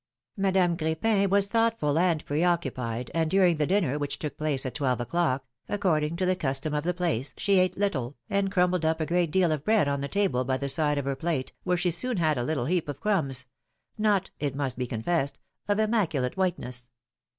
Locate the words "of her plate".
10.97-11.53